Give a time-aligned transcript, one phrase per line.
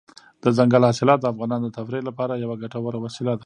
[0.43, 3.39] دځنګل حاصلات د افغانانو د تفریح لپاره یوه ګټوره وسیله ده.